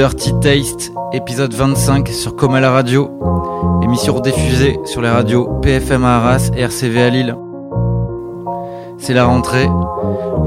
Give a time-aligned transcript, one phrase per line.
[0.00, 3.10] Dirty Taste, épisode 25 sur Coma la radio,
[3.82, 7.36] émission rediffusée sur les radios PFM à Arras et RCV à Lille.
[8.96, 9.68] C'est la rentrée,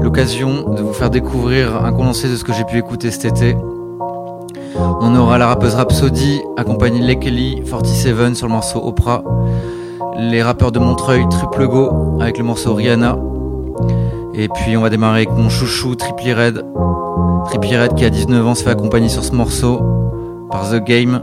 [0.00, 3.56] l'occasion de vous faire découvrir un condensé de ce que j'ai pu écouter cet été.
[4.74, 9.22] On aura la rappeuse Rhapsody, accompagnée de Lekely 47 sur le morceau Oprah,
[10.18, 13.16] les rappeurs de Montreuil Triple Go avec le morceau Rihanna,
[14.36, 16.64] et puis on va démarrer avec mon chouchou Trippie Red,
[17.46, 19.80] Trippie Red qui a 19 ans se fait accompagner sur ce morceau
[20.50, 21.22] par The Game,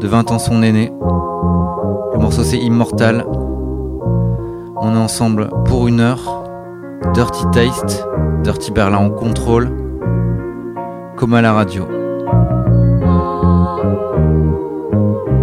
[0.00, 0.92] de 20 ans son aîné.
[2.12, 3.24] Le morceau c'est Immortal.
[4.76, 6.44] On est ensemble pour une heure.
[7.14, 8.06] Dirty Taste,
[8.42, 9.70] Dirty Berlin en contrôle,
[11.16, 11.99] comme à la radio.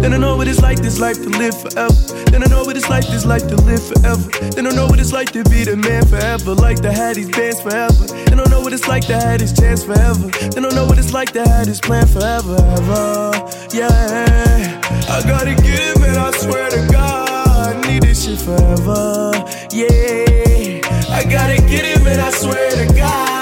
[0.08, 1.92] Then I know what it's like this life to live forever.
[2.30, 4.30] Then I know what it's like this life to live forever.
[4.52, 6.54] Then I know what it's like to be the man forever.
[6.54, 8.06] Like to have these bands forever.
[8.24, 10.28] Then I know what it's like to have this chance forever.
[10.48, 12.56] Then I know what it's like to have this plan forever.
[12.56, 13.32] Ever.
[13.70, 14.80] Yeah.
[15.10, 16.16] I gotta get it, man.
[16.16, 17.76] I swear to God.
[17.76, 19.30] I need this shit forever.
[19.70, 20.80] Yeah.
[21.12, 22.18] I gotta get it, man.
[22.18, 23.37] I swear to God.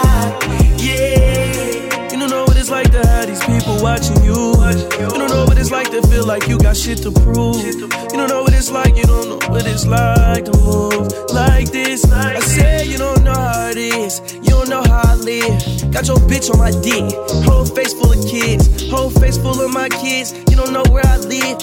[3.47, 4.34] People watching you.
[4.34, 7.56] You don't know what it's like to feel like you got shit to prove.
[7.64, 11.70] You don't know what it's like, you don't know what it's like to move like
[11.70, 12.05] this.
[12.12, 15.92] I said you don't know how it is, you don't know how I live.
[15.92, 17.05] Got your bitch on my dick,
[17.47, 20.33] whole face full of kids, whole face full of my kids.
[20.50, 21.58] You don't know where I live.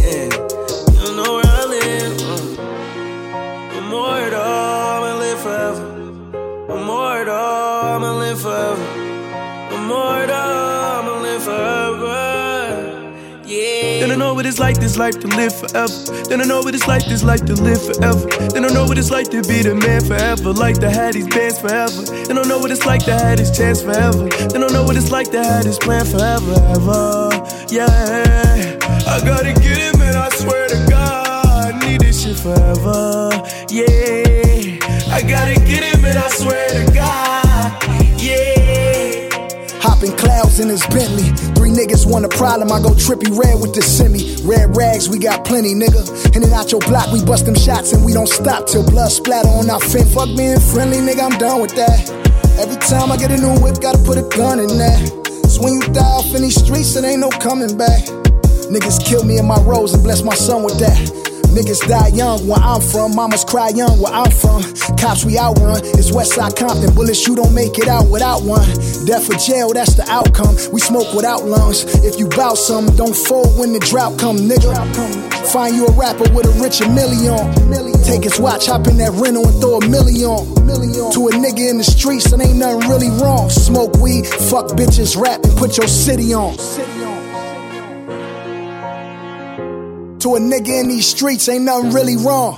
[0.00, 2.22] Yeah, you don't know where I live.
[2.22, 3.78] Uh.
[3.78, 5.86] Immortal, I'ma live forever.
[6.70, 8.85] Immortal, I'ma live forever.
[14.16, 15.92] I know what it's like this life to live forever.
[16.30, 18.26] Then I know what it's like this life to live forever.
[18.48, 20.54] Then I know what it's like to be the man forever.
[20.54, 22.00] Like to have these bands forever.
[22.24, 24.26] Then I know what it's like to have this chance forever.
[24.48, 26.56] Then I know what it's like to have this plan forever.
[26.72, 27.28] Ever.
[27.68, 28.78] Yeah.
[29.06, 30.16] I gotta get it, man.
[30.16, 31.74] I swear to God.
[31.74, 33.28] I need this shit forever.
[33.68, 34.80] Yeah.
[35.12, 36.16] I gotta get it, man.
[36.16, 37.35] I swear to God.
[40.14, 41.32] Clouds in his Bentley.
[41.56, 42.70] Three niggas want a problem.
[42.70, 44.36] I go trippy red with the semi.
[44.46, 46.04] Red rags, we got plenty, nigga.
[46.36, 49.48] And out your block, we bust them shots and we don't stop till blood splatter
[49.48, 50.06] on our fin.
[50.06, 52.08] Fuck being friendly, nigga, I'm done with that.
[52.58, 55.00] Every time I get a new whip, gotta put a gun in that.
[55.48, 58.04] So when you die off in these streets, it ain't no coming back.
[58.72, 60.98] Niggas kill me in my rose and bless my son with that.
[61.56, 64.60] Niggas die young where I'm from, mamas cry young where I'm from.
[64.98, 66.94] Cops we outrun, it's Westside Compton.
[66.94, 68.68] Bullets you don't make it out without one.
[69.06, 70.54] Death or jail, that's the outcome.
[70.70, 71.84] We smoke without lungs.
[72.04, 74.68] If you bout some, don't fold when the drought come, nigga.
[75.50, 77.40] Find you a rapper with a richer million.
[78.04, 80.36] Take his watch, hop in that rental and throw a million.
[81.16, 83.48] To a nigga in the streets, and ain't nothing really wrong.
[83.48, 86.58] Smoke weed, fuck bitches, rap, and put your city on.
[90.26, 92.56] To a nigga in these streets, ain't nothing really wrong.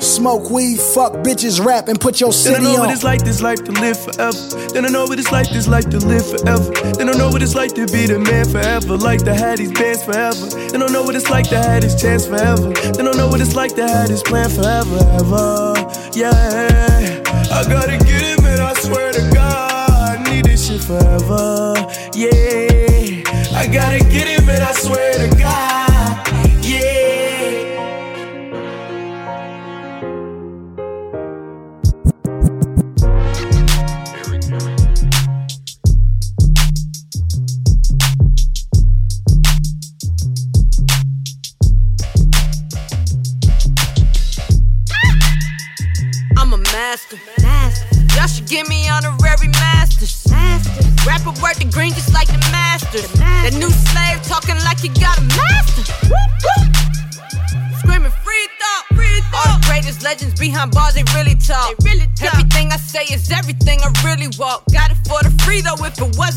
[0.00, 2.62] Smoke weed, fuck bitches, rap, and put your city on.
[2.62, 2.94] Then I know what on.
[2.94, 4.38] it's like this life to live forever.
[4.68, 6.70] Then I know what it's like this life to live forever.
[6.92, 8.96] Then I know what it's like to be the man forever.
[8.96, 10.46] Like to have these bands forever.
[10.46, 12.70] Then I know what it's like to have this chance forever.
[12.92, 14.98] Then I know what it's like to have this plan forever.
[15.18, 15.74] Ever.
[16.14, 17.24] Yeah.
[17.50, 18.60] I gotta get it, man.
[18.60, 20.20] I swear to God.
[20.20, 21.74] I need this shit forever.
[22.14, 22.70] Yeah.
[23.52, 24.39] I gotta get it,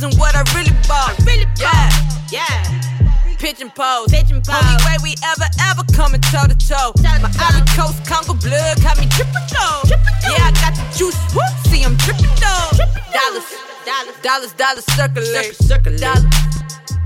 [0.03, 1.15] if it wasn't what I really bought.
[1.59, 1.89] yeah,
[2.31, 3.37] yeah.
[3.39, 4.11] Pigeon pose.
[4.11, 4.55] Pigeon pose.
[4.55, 6.93] Only way we ever, ever coming toe to toe.
[7.03, 9.83] My Ivory Coast Congo blood got me tripping though.
[10.23, 11.19] Yeah, I got the juice.
[11.35, 12.71] Whoop, see, I'm tripping though.
[13.11, 13.47] Dollars,
[13.83, 15.55] dollars, dollars, dollars, circulate.
[15.55, 16.23] Circulate.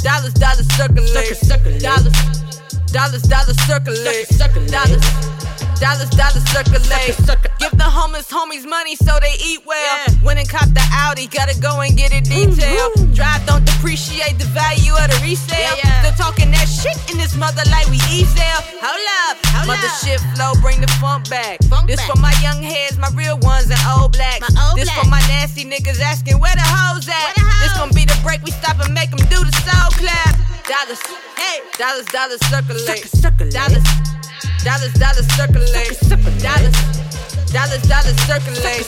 [0.03, 1.41] Dollars, dollars, circulate.
[1.81, 2.13] Dollars,
[2.93, 4.29] dollars, dollars, circulate.
[4.37, 5.37] Dollars,
[5.79, 7.13] Dollars, dollars circulate.
[7.59, 10.07] Give the homeless homies money so they eat well.
[10.23, 13.13] When and cop the Audi, gotta go and get it detailed.
[13.13, 15.77] Drive don't depreciate the value of the resale.
[16.01, 18.61] Still talking that shit in this mother like we E-sale.
[18.81, 19.37] Hold up,
[19.69, 21.59] mother shit flow, bring the funk back.
[21.85, 24.49] this for my young heads, my real ones and old blacks.
[24.73, 27.37] this for my nasty niggas asking where the hoes at.
[27.61, 30.33] This gon' be the break we stop and make them do the soul clap.
[30.65, 31.01] Dollars,
[31.37, 33.05] hey, dollars, dollars circulate.
[33.53, 33.85] Dollars,
[34.63, 35.66] dollars, dollars circulate.
[35.73, 35.99] Dollars,
[37.51, 38.87] dollars, dollars circulate.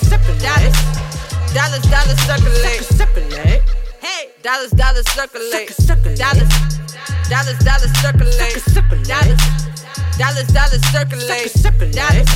[1.53, 3.61] Dollars, dollars, dollars circulate.
[3.99, 5.75] Hey, dollars, dollars circulate.
[6.17, 6.49] Dollars,
[7.29, 8.63] dollars, dollars circulate.
[9.07, 9.39] Dollars,
[10.17, 11.51] dollars, dollars circulate.
[11.95, 12.29] Dollars.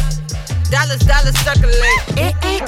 [0.72, 2.02] Dollars, dollars circulate.
[2.18, 2.68] It ain't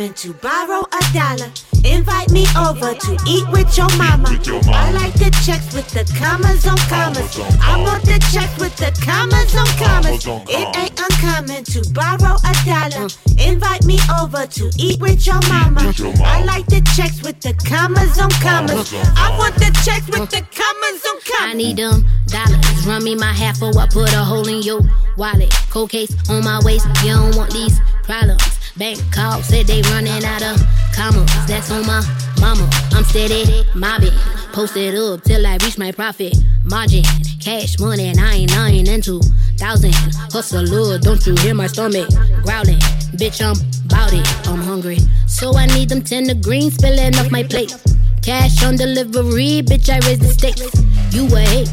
[0.00, 1.50] uncommon to borrow a dollar.
[1.84, 4.28] Invite me over to eat with your mama.
[4.72, 7.38] I like the checks with the commas on commas.
[7.60, 10.24] I want the checks with the commas on commas.
[10.48, 13.08] It ain't uncommon to borrow a dollar.
[13.38, 15.92] Invite me over to eat with your mama.
[16.24, 18.92] I like the checks with the commas on commas.
[19.16, 21.50] I want the checks with the commas on commas.
[21.50, 22.86] I need them dollars.
[22.86, 24.80] Run me my half or I put a hole in your
[25.16, 25.52] wallet.
[25.70, 26.86] Cold case on my waist.
[27.02, 28.59] You don't want these problems.
[28.80, 30.56] Bank call said they running out of
[30.96, 31.30] commas.
[31.46, 32.00] That's on my
[32.40, 32.66] mama.
[32.92, 33.44] I'm steady
[33.74, 34.14] mobbing.
[34.54, 36.34] Posted up till I reach my profit
[36.64, 37.04] margin.
[37.44, 39.20] Cash money, nine nine into
[39.58, 39.92] thousand.
[40.32, 42.08] Hustle, don't you hear my stomach
[42.42, 42.80] growling?
[43.20, 43.54] Bitch, I'm
[43.88, 44.48] bout it.
[44.48, 44.96] I'm hungry,
[45.26, 47.76] so I need them tender greens spilling off my plate.
[48.22, 50.89] Cash on delivery, bitch, I raise the stakes.
[51.12, 51.68] You a hate,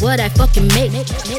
[0.00, 0.92] what I fucking make.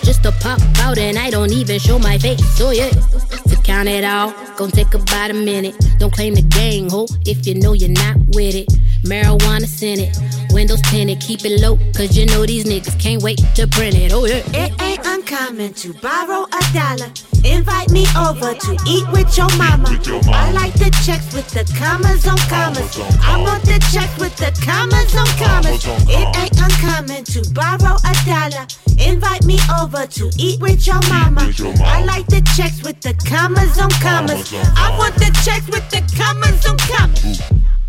[0.04, 2.44] Just to pop out and I don't even show my face.
[2.56, 5.76] So yeah, to count it all, gon' take about a minute.
[6.00, 8.72] Don't claim the gang, ho, if you know you're not with it.
[9.04, 10.16] Marijuana Senate,
[10.52, 14.12] windows tinted, keep it low, cause you know these niggas can't wait to print it.
[14.14, 14.44] Oh yeah.
[14.54, 17.12] It ain't uncommon to borrow a dollar.
[17.44, 19.90] Invite me over to eat with your mama.
[20.30, 22.94] I like the checks with the commas on commas.
[23.26, 25.82] I want the checks with the commas on commas.
[26.06, 28.68] It ain't uncommon to borrow a dollar.
[29.02, 31.50] Invite me over to eat with your mama.
[31.82, 34.54] I like the checks with the commas on commas.
[34.78, 37.42] I want the checks with the commas on commas.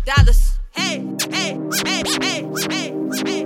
[0.05, 0.52] Dollars.
[0.75, 2.93] Hey, hey, hey, hey, hey,
[3.25, 3.45] hey.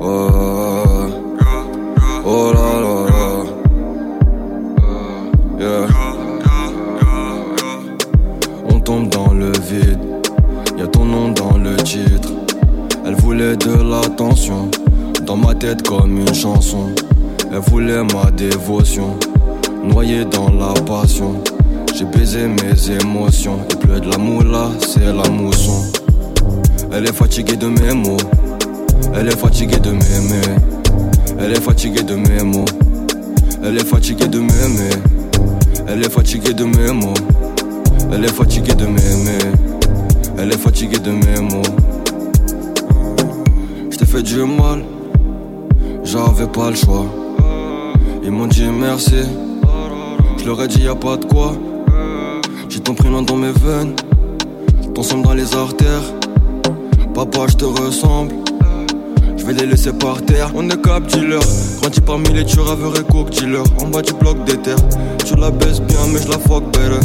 [0.00, 1.10] Oh,
[2.24, 3.22] oh la la la.
[5.58, 5.86] Yeah.
[8.70, 9.98] On tombe dans le vide,
[10.78, 12.32] y a ton nom dans le titre.
[13.04, 14.70] Elle voulait de l'attention,
[15.26, 16.86] dans ma tête comme une chanson.
[17.52, 19.18] Elle voulait ma dévotion,
[19.84, 21.42] noyée dans la passion.
[21.94, 25.84] J'ai baisé mes émotions, il pleut de la moula, c'est la mousson.
[26.92, 28.16] Elle est fatiguée de mes mots,
[29.14, 30.56] elle est fatiguée de m'aimer.
[31.38, 32.64] Elle est fatiguée de mes mots,
[33.62, 34.90] elle est fatiguée de m'aimer.
[35.86, 37.14] Elle est fatiguée de mes mots,
[38.12, 39.38] elle est fatiguée de m'aimer.
[40.38, 41.62] Elle est fatiguée de mes mots.
[43.90, 44.84] Je t'ai fait du mal,
[46.04, 47.06] j'avais pas le choix.
[48.22, 49.22] Ils m'ont dit merci,
[50.40, 51.52] je leur ai dit y a pas de quoi.
[52.68, 53.94] J'ai ton prénom dans mes veines,
[54.94, 56.14] ton sang dans les artères.
[57.14, 58.32] Papa, je te ressemble.
[59.36, 60.50] Je vais les laisser par terre.
[60.54, 61.40] On est cap dealer.
[61.80, 63.64] Grandi parmi les tueurs, avérés coke dealer.
[63.82, 64.76] En bas du bloc des terres.
[65.26, 67.00] Tu la baisses bien, mais je la fuck better.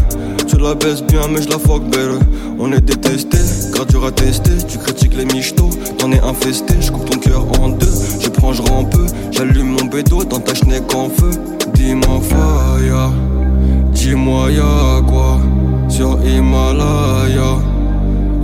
[0.48, 2.20] Tu la baisses bien, mais je la fuck better.
[2.58, 3.38] On est détesté,
[3.74, 4.12] car dur à.
[4.12, 6.74] Tu critiques les michtos, t'en es infesté.
[6.80, 7.94] Je coupe ton cœur en deux.
[8.22, 9.06] Je prends, je peu.
[9.38, 11.32] J'allume mon bédo dans ta schneck en feu.
[11.74, 13.12] Dis-moi, fire.
[13.92, 15.40] Dis-moi, y'a quoi
[15.90, 17.60] sur Himalaya?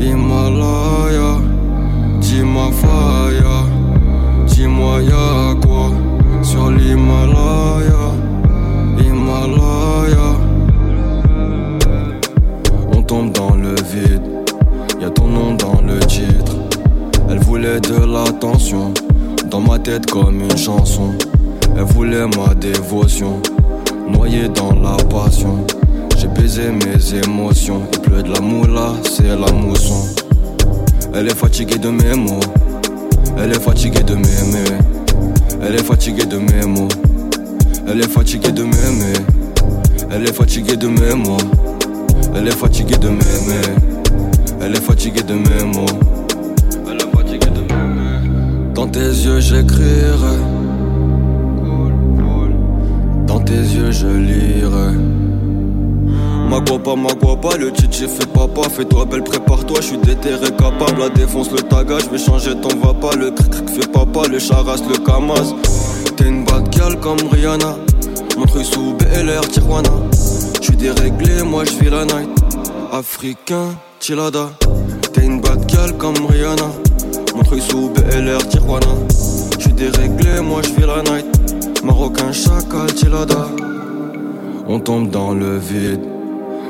[0.02, 1.38] Himalaya.
[2.20, 3.66] Dis-moi, fire.
[4.48, 5.92] Dis-moi, y'a quoi
[6.44, 8.12] sur l'Himalaya?
[9.00, 10.36] Himalaya.
[12.92, 14.28] On tombe dans le vide,
[15.00, 16.58] y a ton nom dans le titre.
[17.30, 18.94] Elle voulait de l'attention,
[19.52, 21.12] dans ma tête comme une chanson.
[21.76, 23.42] Elle voulait ma dévotion,
[24.08, 25.66] noyée dans la passion.
[26.18, 30.08] J'ai baisé mes émotions, il pleut de la moula, c'est la mousson.
[31.14, 32.40] Elle est fatiguée de mes mots,
[33.38, 34.78] elle est fatiguée de m'aimer.
[35.62, 36.88] Elle est fatiguée de mes mots,
[37.88, 39.14] elle est fatiguée de m'aimer.
[40.10, 41.38] Elle est fatiguée de mes mots,
[42.36, 43.76] elle est fatiguée de m'aimer.
[44.62, 45.86] Elle est fatiguée de mes mots,
[48.82, 50.40] Dans tes yeux j'écrirai,
[53.28, 54.98] dans tes yeux je lirai.
[56.50, 58.68] Ma guapa, ma guapa, le titi fait papa.
[58.76, 61.00] Fais-toi belle, prépare-toi, je suis déterré capable.
[61.00, 63.16] La défonce, le taga, je vais changer ton vapa.
[63.18, 65.54] Le cric cric fait papa, le charas, le kamaz.
[66.18, 67.76] T'es une bad gal comme Rihanna.
[68.36, 69.92] Mon truc sous BLR, Tijuana.
[70.60, 72.30] Je suis déréglé, moi je vis la night.
[72.92, 74.50] Africain, Chilada.
[75.14, 76.81] T'es une bad gal comme Rihanna.
[77.52, 78.86] Truc sous BLR, Tijuana.
[79.58, 81.84] Je suis déréglé, moi je vis la night.
[81.84, 83.50] Marocain, chacal, Chilada.
[84.70, 86.00] On tombe dans le vide.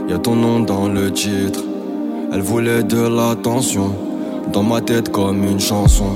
[0.10, 1.60] Y a ton nom dans le titre.
[2.34, 3.94] Elle voulait de l'attention.
[4.52, 6.16] Dans ma tête comme une chanson.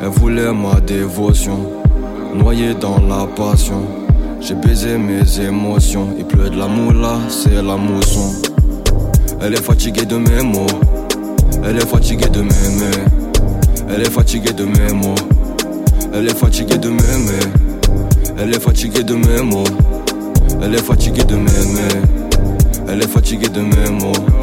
[0.00, 1.58] Elle voulait ma dévotion.
[2.34, 3.82] Noyé dans la passion.
[4.40, 6.08] J'ai baisé mes émotions.
[6.16, 8.32] Il pleut de la moula, c'est la mousson.
[9.42, 10.66] Elle est fatiguée de mes mots.
[11.62, 13.19] Elle est fatiguée de m'aimer.
[13.92, 15.14] Elle est fatiguée de mes mots.
[16.14, 17.40] Elle est fatiguée de m'aimer.
[18.38, 19.64] Elle est fatiguée de mes mots.
[20.62, 22.06] Elle est fatiguée de m'aimer.
[22.88, 24.39] Elle est fatiguée de mes mots.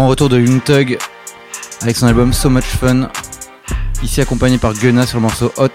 [0.00, 0.62] Grand retour de Young
[1.82, 3.10] avec son album So Much Fun,
[4.02, 5.68] ici accompagné par Gunna sur le morceau Hot,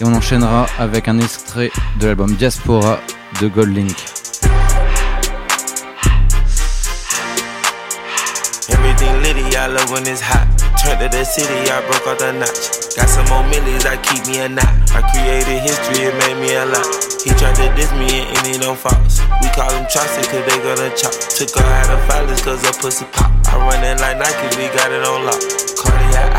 [0.00, 1.70] et on enchaînera avec un extrait
[2.00, 2.98] de l'album Diaspora
[3.40, 3.96] de Gold Link.
[8.68, 10.48] Everything litty, I love when it's hot.
[10.82, 12.96] Turned to the city, I broke out the notch.
[12.96, 14.66] Got some more millies, I keep me a knot.
[14.92, 17.07] I created history, it made me a lot.
[17.28, 19.20] He tried to diss me and any no false.
[19.42, 21.12] We call him Chaucer, cause they gonna chop.
[21.12, 23.30] Took her out of filers, cause her pussy pop.
[23.52, 25.36] I run it like Nike, we got it on lock.
[25.76, 26.32] Cardiac.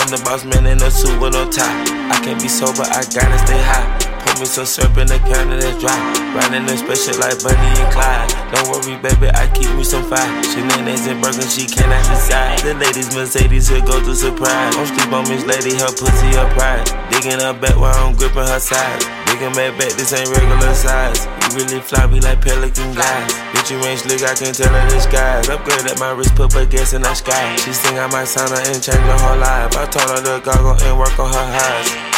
[0.00, 1.84] I'm the boss man in a suit with no tie.
[2.10, 4.13] I can't be sober, I gotta stay high.
[4.34, 5.94] Me some syrup in the counter that's dry.
[6.34, 8.26] Riding a special like Bunny and Clyde.
[8.50, 10.26] Don't worry, baby, I keep me some fire.
[10.42, 12.58] Shenanigans and Birkin, she cannot decide.
[12.66, 14.74] The ladies Mercedes here go to surprise.
[14.74, 16.82] Don't sleep on Miss Lady, her pussy her pride.
[17.14, 19.06] Digging her back while I'm gripping her side.
[19.30, 21.30] Digging back back, this ain't regular size.
[21.54, 23.30] You really fly like pelican guys.
[23.54, 25.46] Bitch, you ain't slick, I can tell the skies.
[25.46, 27.54] Upgrade at my wrist, put her gas in the sky.
[27.62, 29.78] She think I might sign her and change her whole life.
[29.78, 32.13] I told her to goggle and work on her eyes.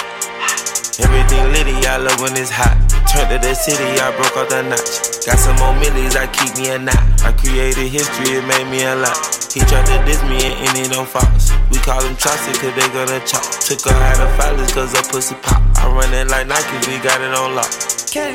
[0.99, 2.73] Everything litty, I love when it's hot.
[3.12, 5.21] Turned to the city, I broke out the notch.
[5.29, 6.97] Got some more millies, I keep me a knot.
[7.21, 9.12] I created history, it made me a lot.
[9.53, 11.53] He tried to diss me and any no false.
[11.69, 13.45] We call him Chaucer, cause they gonna chop.
[13.69, 15.61] Took her out of filers, cause her pussy pop.
[15.76, 17.69] I run it like Nike, we got it on lock.
[18.09, 18.33] K,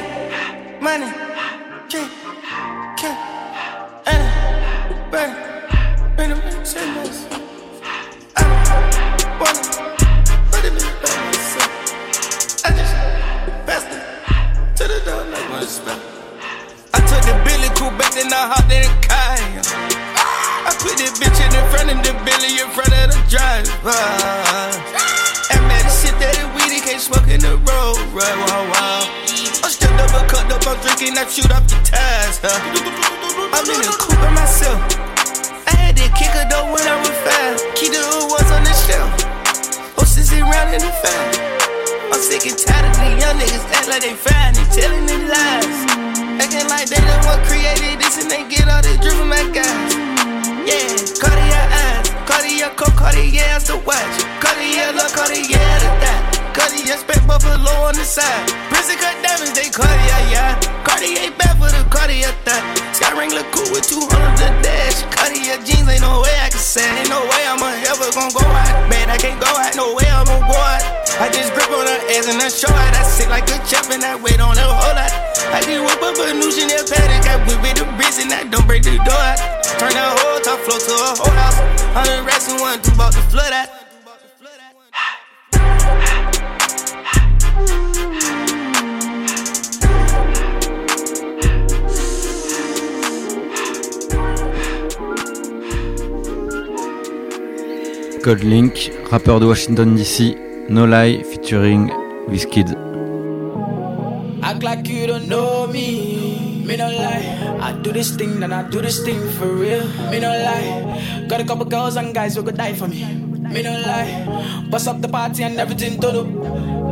[0.78, 1.10] money,
[1.90, 2.06] K,
[2.94, 3.10] K,
[4.06, 5.34] Anna, Burn,
[6.16, 6.42] bring them
[18.42, 18.82] I hopped the.
[20.66, 23.94] I put this bitch in the front of the Billy in front of the driver.
[25.54, 28.02] And man, the shit that it weed, he can't smoke in the road.
[28.10, 29.06] Right, wow, wow.
[29.62, 32.42] I'm still double cut up, I'm drinking, I shoot off the tires.
[32.42, 32.50] Huh?
[33.54, 34.82] I'm in the coupe by myself.
[35.70, 37.62] I had to kick her though when I was fast.
[37.78, 39.22] Keep the was on the shelf.
[39.22, 41.30] Oh, Hostess around in the fan.
[42.10, 45.30] I'm sick and tired of these young niggas act like they fine and telling them
[45.30, 46.01] lies.
[46.42, 49.46] Acting like they the one created this and they get all this drip from my
[49.54, 49.94] guys.
[50.66, 50.90] Yeah,
[51.22, 54.16] Cartier eyes, Cartier coat, Cartier ass to watch.
[54.42, 56.18] Cartier look, Cartier to that.
[56.58, 58.50] Cartier spec buffalo on the side.
[58.74, 60.58] Prison cut diamonds, they Cartier, yeah.
[60.82, 62.66] Cartier back for the Cartier thought.
[62.90, 64.02] Sky ring look cool with 200
[64.42, 65.06] the dash.
[65.14, 66.90] Cartier jeans, ain't no way I can say.
[67.06, 68.90] Ain't no way I'm ever gonna go out.
[68.90, 70.82] Man, I can't go out, no way I'm gonna go out.
[71.22, 72.98] I just grip on her ass and I show out.
[72.98, 75.31] I sit like a champ and I wait on her whole lot.
[75.54, 77.28] I just whip up a new Chanel paddock.
[77.28, 79.28] I whip with the bricks and I don't break the door.
[79.80, 81.60] Turn that whole top floor to a whole house.
[81.92, 83.68] Hundred racks and one, two bought the flood out.
[98.24, 101.90] Gold Link, rappeur de Washington DC, No Lie featuring
[102.30, 102.91] Wizkid.
[104.52, 106.66] Act like you don't know me.
[106.68, 107.24] Me no lie,
[107.62, 109.88] I do this thing, then I do this thing for real.
[110.12, 113.02] Me no lie, got a couple girls and guys who could die for me.
[113.48, 116.24] Me no lie, bust up the party and everything to do.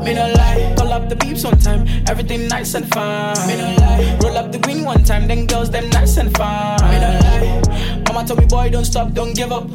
[0.05, 3.35] Me no lie, call up the beeps one time, everything nice and fine.
[3.45, 6.79] Me no lie, roll up the green one time, then girls them nice and fine.
[6.89, 9.67] Me no lie, mama told me boy don't stop, don't give up.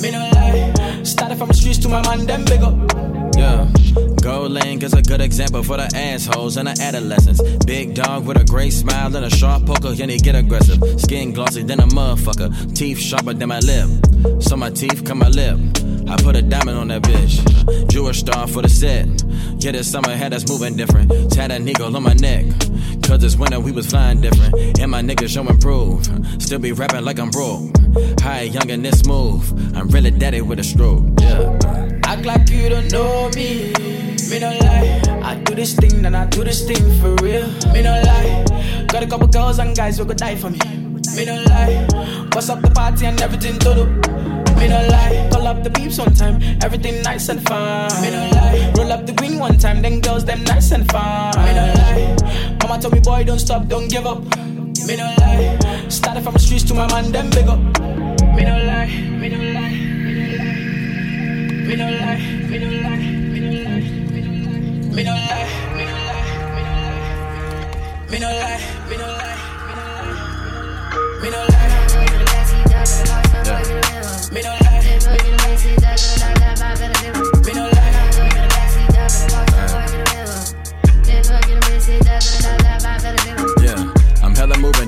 [0.00, 2.74] Me no lie, started from the streets to my man, them big up.
[3.36, 4.07] Yeah.
[4.48, 7.40] Link is a good example for the assholes and the adolescents.
[7.64, 10.78] Big dog with a great smile and a sharp poker, and he get aggressive.
[11.00, 13.88] Skin glossy than a motherfucker, teeth sharper than my lip.
[14.42, 15.58] So my teeth cut my lip.
[16.08, 17.90] I put a diamond on that bitch.
[17.90, 19.08] Jewish star for the set.
[19.62, 21.32] Yeah, this summer had us moving different.
[21.32, 22.46] Tad a needle on my neck.
[23.02, 24.78] Cause this winter we was flying different.
[24.78, 26.06] And my niggas show improve.
[26.42, 27.76] Still be rapping like I'm broke.
[28.20, 29.76] High, young, and this smooth.
[29.76, 31.04] I'm really daddy with a stroke.
[31.20, 31.58] Yeah.
[32.04, 33.87] Act like you don't know me.
[34.28, 35.00] Me no lie.
[35.22, 37.48] I do this thing, then I do this thing for real.
[37.72, 38.44] Me no lie.
[38.88, 40.58] Got a couple girls and guys who could die for me.
[41.16, 41.86] Me no lie.
[42.30, 43.84] Bust up the party and everything to do.
[44.60, 45.28] Me no lie.
[45.32, 47.90] Call up the beeps one time, everything nice and fine.
[48.02, 48.72] Me no lie.
[48.76, 51.34] Roll up the green one time, then girls them nice and fine.
[51.46, 52.56] Me no lie.
[52.62, 54.20] Mama told me boy don't stop, don't give up.
[54.86, 55.56] Me no lie.
[55.88, 57.58] Started from the streets to my man, them big up.
[58.36, 58.92] Me no lie.
[59.20, 59.70] Me no lie.
[60.04, 60.66] Me no lie.
[61.66, 62.20] Me no lie.
[62.50, 63.17] Me no lie.
[64.98, 65.46] Me no lie.
[65.76, 66.24] Me no lie.
[68.10, 68.58] Me no lie.
[68.90, 69.38] Me no lie.
[71.22, 71.78] Me no lie.
[71.92, 72.02] Me no
[73.46, 73.62] lie.
[74.32, 74.58] Me no lie.
[74.58, 74.67] Me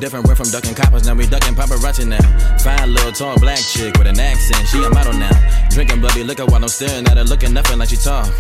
[0.01, 0.27] different.
[0.27, 2.25] Went from ducking coppers, now we ducking paparazzi now.
[2.59, 5.31] Fine little tall black chick with an accent, she a model now.
[5.69, 8.33] Drinking bloody liquor while I'm staring at her, looking nothing like she talk.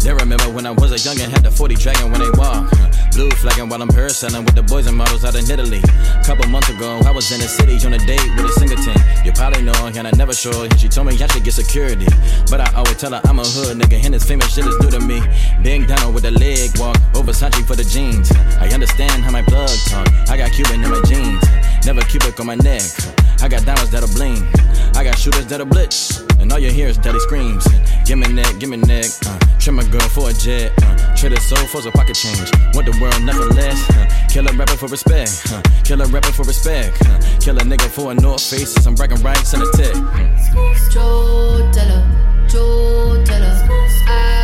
[0.00, 2.70] They remember when I was a youngin', and had the 40 dragon when they walk.
[3.12, 5.82] Blue flagging while I'm her selling with the boys and models out in Italy.
[6.24, 8.94] Couple months ago, I was in the city on a date with a singleton.
[9.24, 9.62] You probably
[9.98, 10.78] and I never show her.
[10.78, 12.06] She told me I should get security.
[12.50, 14.90] But I always tell her I'm a hood nigga, and this famous shit is new
[14.90, 15.20] to me.
[15.62, 18.30] Big down with the leg walk, over Versace for the jeans.
[18.62, 20.08] I understand how my plug talk.
[20.30, 21.42] I got Cuban in my jeans.
[21.84, 22.82] Never cubic on my neck.
[23.40, 24.46] I got diamonds that'll bling.
[24.94, 26.20] I got shooters that'll blitz.
[26.38, 27.66] And all you hear is daddy screams.
[28.04, 29.06] Give me neck, give me neck.
[29.26, 29.38] Uh,
[29.68, 30.72] trim my girl for a jet.
[30.82, 32.50] Uh, trade her soul for some pocket change.
[32.74, 33.78] Want the world, nothing less.
[33.90, 35.52] Uh, kill a rapper for respect.
[35.52, 36.96] Uh, kill a rapper for respect.
[37.04, 38.86] Uh, kill a nigga for a North Face.
[38.86, 39.94] I'm bragging rights in a tech.
[40.90, 42.02] Joe Teller,
[42.48, 43.68] Joe Teller.
[44.08, 44.37] I'm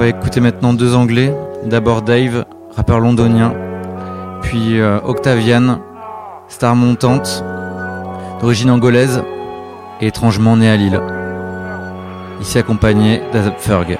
[0.00, 1.36] va écouter maintenant deux anglais.
[1.66, 3.52] D'abord Dave, rappeur londonien,
[4.40, 5.82] puis euh, Octavian,
[6.48, 7.44] star montante,
[8.40, 9.22] d'origine angolaise
[10.00, 10.98] et étrangement né à Lille.
[12.40, 13.98] Ici accompagné d'Azap Ferg.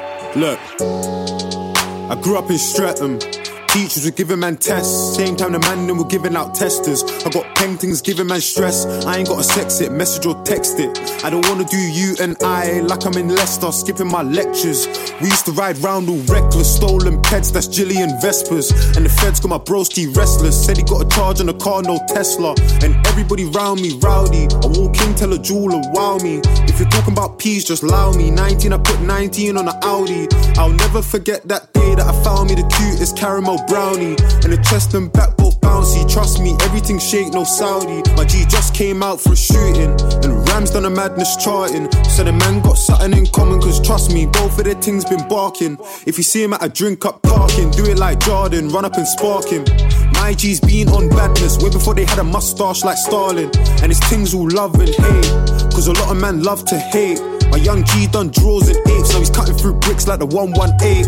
[3.71, 5.15] Teachers were giving man tests.
[5.15, 7.05] Same time the man them were giving out testers.
[7.25, 8.85] I got paintings giving man stress.
[9.07, 10.91] I ain't gotta sex it, message or text it.
[11.25, 14.89] I don't wanna do you and I like I'm in Leicester, skipping my lectures.
[15.21, 18.73] We used to ride round all reckless, stolen pets, that's Jillian Vespers.
[18.97, 20.67] And the feds got my broski restless.
[20.67, 22.57] Said he got a charge on the car, no Tesla.
[22.83, 24.49] And everybody round me rowdy.
[24.51, 26.41] I walk in, tell a jeweler, wow me.
[26.67, 28.33] If you're talking about peace, just allow me.
[28.33, 30.27] 19, I put 19 on the Audi.
[30.59, 34.17] I'll never forget that day that I found me the cutest caramel brownie.
[34.43, 36.11] And the chest and back both bouncy.
[36.11, 38.03] Trust me, everything shake, no Saudi.
[38.17, 39.91] My G just came out for shooting.
[40.25, 41.91] And Rams done a madness charting.
[42.05, 45.27] So the man got something in common, cause trust me, both of their things been
[45.29, 45.79] barking.
[46.07, 48.97] If you see him at a drink up parking, do it like Jordan, run up
[48.97, 49.65] and spark him.
[50.13, 53.51] My G's been on badness way before they had a mustache like Stalin.
[53.83, 55.31] And his things all love and hate.
[55.73, 57.21] Cause a lot of men love to hate.
[57.51, 61.07] My young G done draws and apes, now he's cutting through bricks like the 118.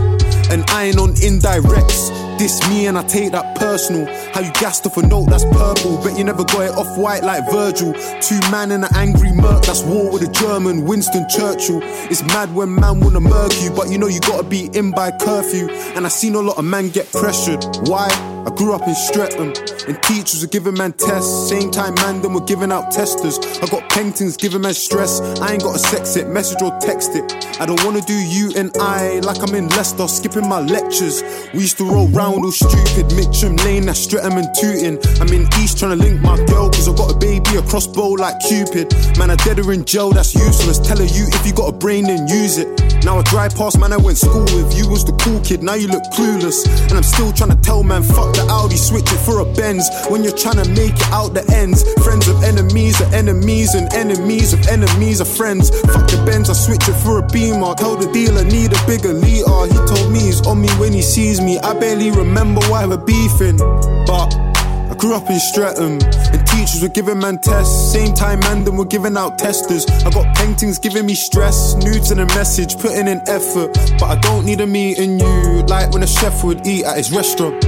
[0.50, 2.31] And I ain't on indirects.
[2.42, 4.04] This me and I take that personal.
[4.34, 6.02] How you gassed off a note that's purple.
[6.02, 7.92] Bet you never got it off white like Virgil.
[8.20, 11.78] Two man in an angry murk, that's war with a German, Winston Churchill.
[12.10, 15.12] It's mad when man wanna murk you, but you know you gotta be in by
[15.12, 15.68] curfew.
[15.94, 17.64] And I seen a lot of man get pressured.
[17.86, 18.08] Why?
[18.44, 19.54] I grew up in Streatham,
[19.86, 21.48] and teachers were giving man tests.
[21.48, 23.38] Same time, man, them were giving out testers.
[23.62, 25.20] I got paintings giving man stress.
[25.40, 27.22] I ain't gotta sex it, message or text it.
[27.60, 31.22] I don't wanna do you and I like I'm in Leicester, skipping my lectures.
[31.54, 34.98] We used to roll round all stupid, Mitcham Lane, that's Streatham and Tooting.
[35.20, 38.10] I'm in East trying to link my girl, cause I got a baby, a crossbow
[38.10, 38.92] like Cupid.
[39.18, 40.78] Man, I dead her in jail, that's useless.
[40.78, 42.68] Tell her you, if you got a brain, then use it.
[43.04, 44.76] Now I drive past man I went school with.
[44.76, 46.66] You was the cool kid, now you look clueless.
[46.88, 49.88] And I'm still trying to tell man, fuck the Audi, switch it for a Benz.
[50.08, 53.92] When you're trying to make it out the ends, friends of enemies are enemies, and
[53.94, 55.70] enemies of enemies are friends.
[55.90, 57.74] Fuck the Benz, I switch it for a Beamer.
[57.74, 59.66] Tell the dealer need a bigger liter.
[59.66, 61.58] He told me he's on me when he sees me.
[61.58, 63.58] I barely remember why we're beefing,
[64.06, 64.52] but.
[64.92, 67.92] I grew up in Streatham, and teachers were giving man tests.
[67.92, 69.86] Same time, man, them were giving out testers.
[70.04, 73.72] I got paintings giving me stress, nudes and a message, putting in effort.
[73.98, 77.10] But I don't need a meeting you, like when a chef would eat at his
[77.10, 77.64] restaurant.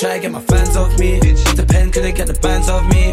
[0.00, 1.20] Try to get my fans off me.
[1.20, 1.56] Bitch.
[1.56, 3.12] The pen couldn't get the bands off me.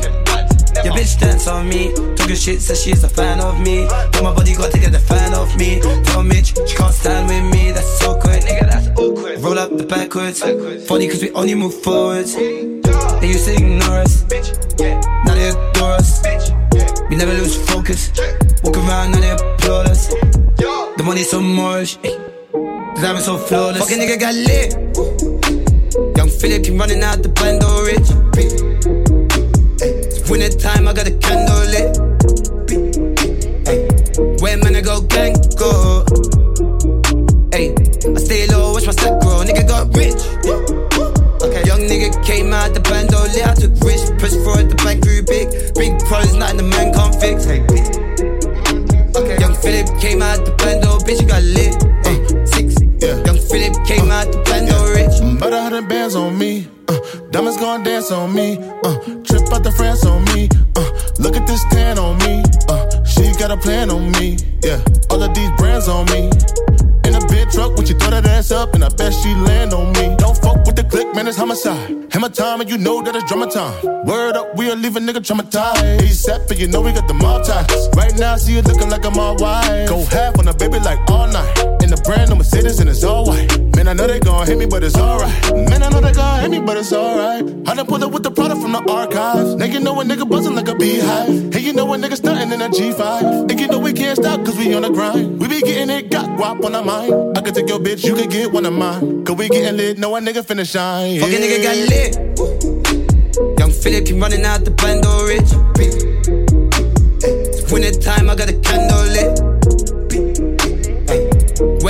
[0.85, 1.91] Your bitch dance on me.
[2.15, 3.87] Talking shit, says she's a fan of me.
[4.13, 5.81] Tell my body got to get the fan off me.
[6.05, 7.71] Tell Mitch, she can't stand with me.
[7.71, 8.41] That's so awkward.
[8.43, 9.39] Nigga, that's awkward.
[9.41, 10.39] Roll up the backwards.
[10.39, 10.87] backwards.
[10.87, 12.35] Funny cause we only move forwards.
[12.35, 14.23] They used to ignore us.
[14.79, 16.23] Now they adore us.
[17.09, 18.11] We never lose focus.
[18.63, 20.07] Walk around, now they applaud us.
[20.07, 21.97] The money's so much.
[22.01, 23.79] The diamond's so flawless.
[23.79, 25.26] Fucking nigga got lit.
[26.77, 28.05] Running out the bando rich.
[29.81, 31.97] It's winter time, I got a candle lit.
[34.41, 36.05] Where man I go gang go.
[37.49, 39.41] Hey, I stay low, watch my step grow.
[39.41, 40.21] Nigga got rich.
[41.41, 41.65] Okay.
[41.65, 43.41] Young nigga came out the bando lit.
[43.41, 45.49] I took risks, pushed for it, the bank grew big.
[45.73, 47.43] Big problems, nothing the man can't fix.
[47.45, 47.65] Hey.
[49.17, 49.41] Okay.
[49.41, 51.86] Young Philip came out the bando, bitch, you got lit.
[57.37, 58.57] Diamonds gonna dance on me.
[58.83, 60.49] Uh, trip out the France on me.
[60.75, 62.41] Uh, look at this tan on me.
[62.67, 64.37] Uh, she got a plan on me.
[64.63, 66.31] Yeah, all of these brands on me.
[67.05, 69.71] In a big truck when she throw that ass up, and I bet she land
[69.73, 70.15] on me.
[70.17, 72.07] Don't fuck with the click, man, it's homicide.
[72.11, 74.05] Hammer time, and you know that it's drama time.
[74.05, 75.99] Word up, we'll leave a nigga traumatized.
[75.99, 77.87] ASAP, and you know we got the mob ties.
[77.95, 79.37] Right now, see you looking like I'm all.
[79.37, 81.76] Go half on a baby like all night.
[81.87, 83.47] In the brand new Mercedes, and it's all white.
[83.77, 85.31] Man, I know they gon' hit me, but it's alright.
[85.53, 87.45] Man, I know they gon' hit me, but it's alright.
[87.65, 89.55] I done pulled up with the product from the archives.
[89.55, 91.53] Now you know a nigga buzzing like a beehive.
[91.53, 93.49] Hey, you know a nigga stunting in a G5.
[93.49, 95.39] And you know we can't stop, cause we on the grind.
[95.39, 97.37] We be getting it, got guap on our mind.
[97.37, 99.23] I could take your bitch, you could get one of mine.
[99.23, 101.13] Cause we getting lit, know a nigga finna shine.
[101.13, 101.21] Yeah.
[101.21, 103.59] Fucking nigga got lit.
[103.59, 105.53] Young Philip keep running out the bando rich.
[107.71, 109.56] Winter time, I got a candle lit.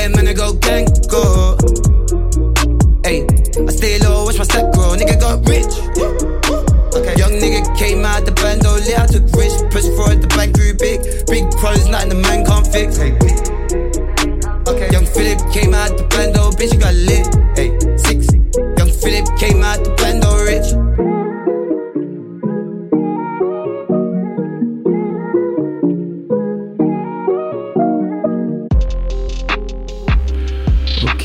[0.07, 1.57] Where man I go gang go.
[3.03, 3.27] Hey,
[3.59, 4.95] I stay low, watch my step grow.
[4.95, 5.67] Nigga got rich.
[6.95, 7.15] Okay.
[7.19, 8.97] Young nigga came out the bando lit.
[8.97, 11.03] I took risks, pushed for it, the bank grew big.
[11.27, 12.95] Big problems, nothing the man can't fix.
[12.95, 13.11] Hey.
[14.71, 14.87] Okay.
[14.95, 17.27] Young Philip came out the bando, bitch, you got lit.
[17.59, 18.31] Hey, six.
[18.79, 20.06] Young Philip came out the bando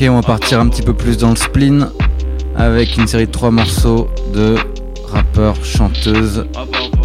[0.09, 1.87] on va partir un petit peu plus dans le spleen
[2.55, 4.55] avec une série de trois morceaux de
[5.07, 6.45] rappeurs, chanteuses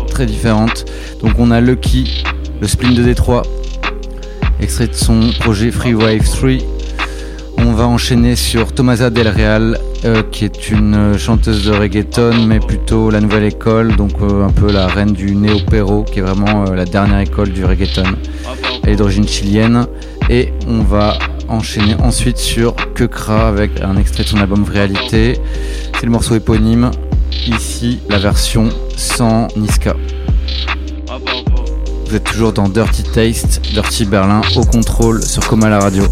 [0.09, 0.85] très différentes.
[1.23, 2.25] Donc on a Lucky,
[2.61, 3.43] le spleen de Détroit,
[4.61, 6.51] extrait de son projet Free Wave 3.
[7.59, 12.59] On va enchaîner sur Tomasa Del Real, euh, qui est une chanteuse de reggaeton, mais
[12.61, 16.67] plutôt la nouvelle école, donc euh, un peu la reine du néo-perro, qui est vraiment
[16.67, 18.05] euh, la dernière école du reggaeton.
[18.83, 19.87] Elle est d'origine chilienne.
[20.31, 21.17] Et on va
[21.49, 25.39] enchaîner ensuite sur Kekra avec un extrait de son album Réalité.
[25.95, 26.91] C'est le morceau éponyme.
[27.47, 29.95] Ici, la version sans Niska.
[32.07, 36.05] Vous êtes toujours dans Dirty Taste, Dirty Berlin, au contrôle sur Coma la radio.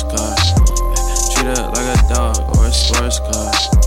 [0.00, 0.34] sports car.
[1.34, 3.79] Treat it like a dog or a sports car.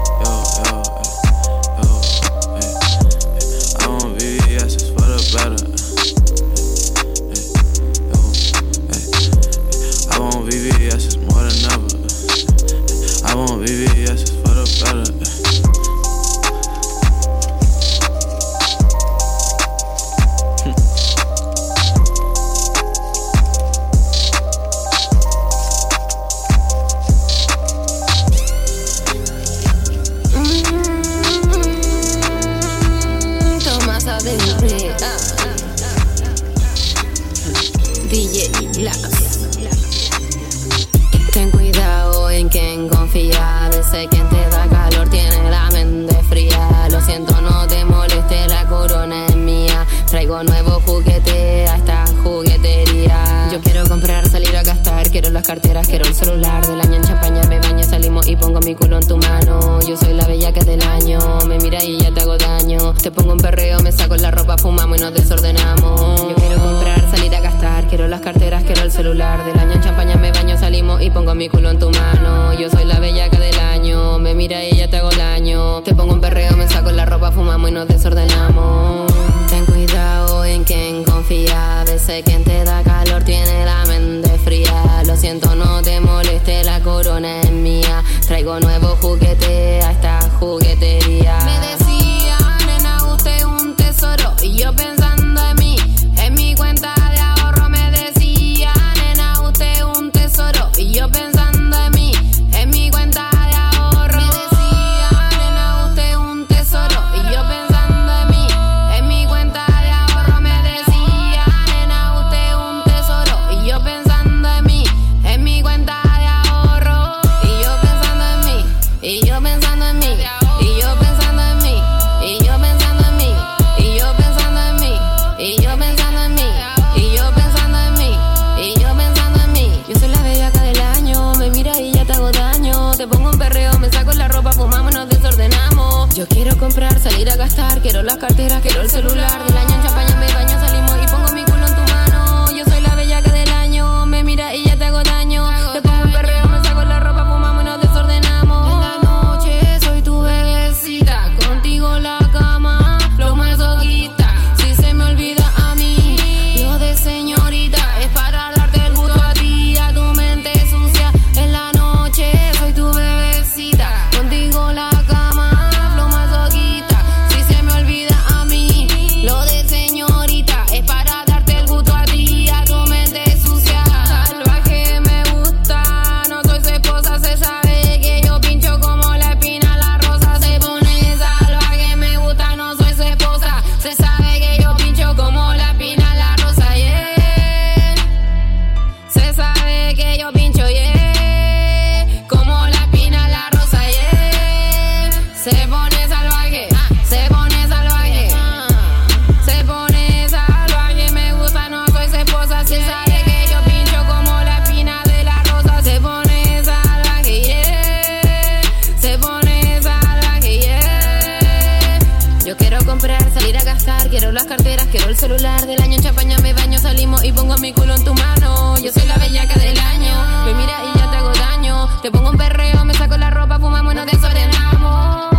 [212.74, 216.40] Quiero comprar, salir a gastar, quiero las carteras, quiero el celular del año en champaña
[216.40, 218.80] me baño, salimos y pongo mi culo en tu mano.
[218.80, 221.88] Yo soy la bellaca del año, me mira y ya te hago daño.
[222.02, 225.30] Te pongo un perreo, me saco la ropa, fumamos y nos desordenamos.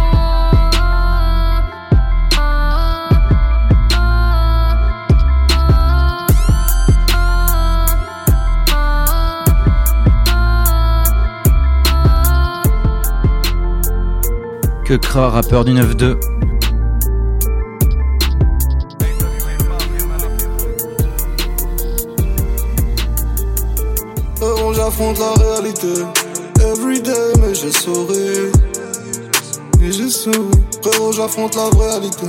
[14.85, 16.54] que Kra, rappeur du 9-2.
[24.85, 25.94] J'affronte la réalité.
[26.61, 28.53] Everyday, mais je souris.
[29.81, 30.61] Mais je souris.
[30.83, 32.27] Frérot, j'affronte la réalité.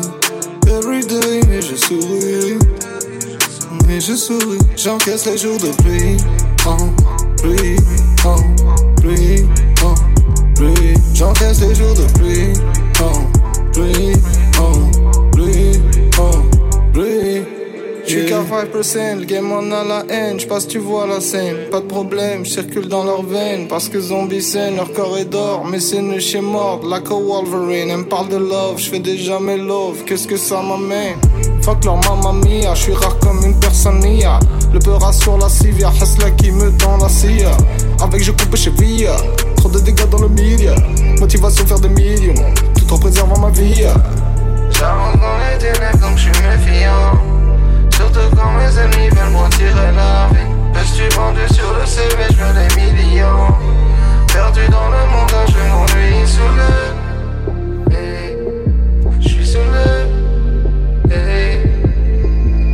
[0.65, 2.57] Everyday, mais je souris.
[3.87, 4.59] Mais je souris.
[4.77, 6.17] J'encaisse les jours de pluie.
[6.65, 6.77] Oh,
[7.37, 7.75] pluie,
[9.01, 9.45] pluie,
[10.55, 10.93] pluie.
[11.13, 12.53] J'encaisse les jours de pluie.
[13.73, 15.14] Pluie, pluie.
[18.07, 21.79] J'suis qu'à 5%, le game en a la haine, j'passe tu vois la scène, pas
[21.79, 25.79] de problème, circule dans leurs veines, parce que zombie scène, leur corps est d'or, mais
[25.79, 29.57] c'est une chez mort, like a Wolverine, elle me parle de love, j'fais déjà mes
[29.57, 31.15] love, qu'est-ce que ça m'amène?
[31.63, 34.39] Fuck leur mamma mia, j'suis rare comme une personne nia,
[34.71, 37.43] le peur sur la civia, Hasla qui me tend la scie,
[38.03, 39.15] avec je coupe chez Via,
[39.57, 40.75] trop de dégâts dans le milieu,
[41.19, 42.35] motivation faire des millions,
[42.77, 43.83] tout en préservant ma vie.
[44.69, 47.34] J'avance dans les ténèbres donc j'suis méfiant.
[48.15, 50.55] Quand mes ennemis veulent m'en tirer la vie
[50.95, 53.47] Je vendu sur le CV, je veux des millions
[54.31, 58.37] Perdu dans le monde, je m'ennuie sous le hey.
[59.19, 59.57] Je suis sous
[61.09, 61.59] hey.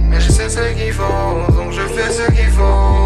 [0.10, 3.01] Mais je sais ce qu'il faut, donc je fais ce qu'il faut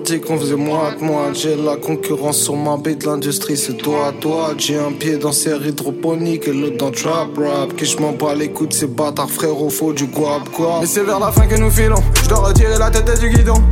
[0.00, 4.54] dit qu'on faisait moite moi J'ai la concurrence sur ma bête, l'industrie c'est toi toi.
[4.58, 7.76] J'ai un pied dans serre hydroponique et l'autre dans trap rap.
[7.76, 9.60] Que je m'en bats les coups de ces bâtards, frère.
[9.60, 10.78] Au faux du guap quoi.
[10.80, 12.02] Mais c'est vers la fin que nous filons.
[12.22, 13.62] Je dois retirer la tête du guidon.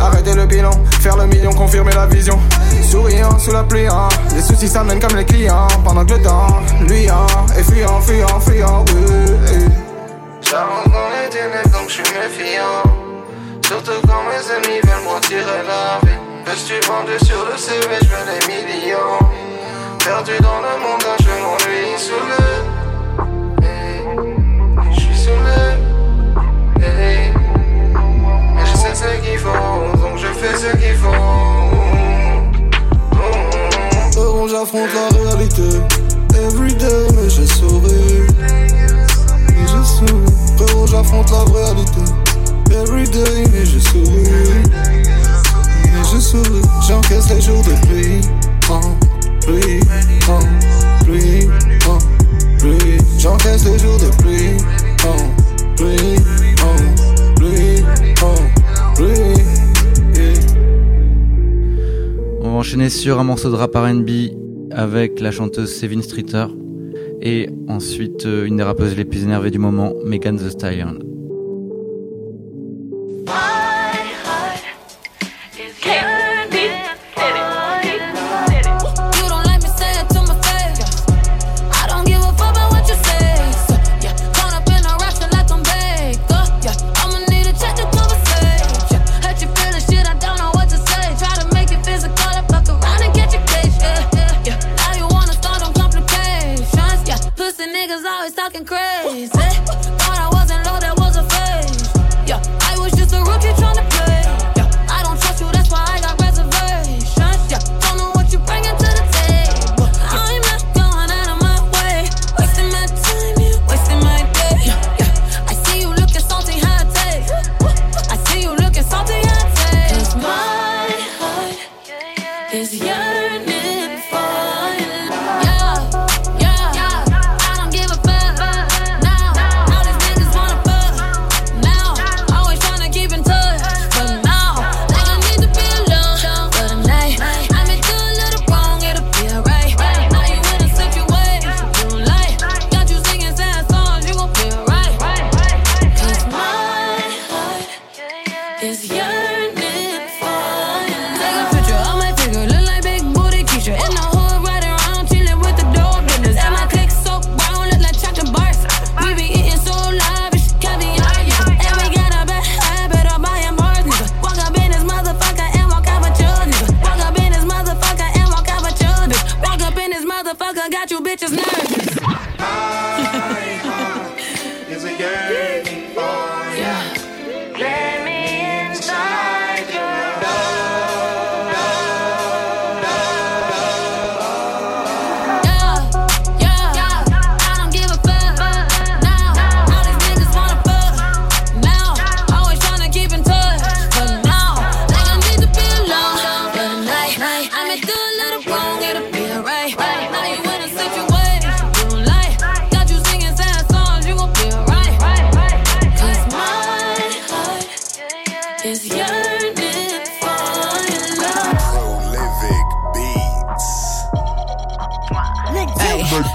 [0.00, 2.38] Arrêter le bilan, faire le million, confirmer la vision.
[2.82, 4.08] Souriant sous la pluie, hein.
[4.34, 5.68] les soucis s'amènent comme les clients.
[5.84, 9.64] Pendant que le temps, lui, hein, est fuyant, fuyant, fuyant, oui.
[10.42, 12.82] J'avance dans les ténèbres donc je suis méfiant.
[13.66, 16.18] Surtout quand mes ennemis veulent m'en tirer la vie.
[16.46, 19.18] Je suis vendu sur le CV, je veux des millions.
[20.04, 24.02] Perdu dans le monde, je m'ennuie sous le hey.
[24.92, 25.60] Je suis sous le.
[26.78, 27.32] Mais
[28.64, 31.10] je sais ce qu'il faut, donc je fais ce qu'il faut.
[34.16, 35.68] Oh, j'affronte la réalité.
[36.34, 38.26] Everyday, mais je souris
[39.48, 42.23] Et je souris Frérot, j'affronte la réalité
[42.74, 44.64] Everyday, mais je souris.
[44.72, 46.62] Mais je souris.
[46.88, 48.20] J'encaisse les jours de pluie.
[48.68, 48.80] Oh,
[49.42, 49.80] pluie,
[50.28, 51.48] oh, pluie,
[51.88, 51.98] oh,
[52.58, 52.98] pluie.
[53.16, 54.56] J'encaisse les jours de pluie.
[55.06, 55.08] Oh,
[55.76, 56.16] pluie,
[56.62, 57.84] oh, pluie,
[58.22, 58.34] oh,
[58.96, 59.34] pluie.
[62.40, 64.10] On va enchaîner sur un morceau de rap RB
[64.72, 66.46] avec la chanteuse Sevin Streeter
[67.22, 71.13] et ensuite euh, une des rappeuses les plus énervées du moment, Megan The Stallion.